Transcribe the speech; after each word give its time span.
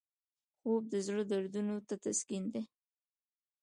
خوب 0.59 0.83
د 0.91 0.95
زړه 1.07 1.23
دردونو 1.31 1.75
ته 1.87 1.95
تسکین 2.03 2.43
دی 2.53 2.63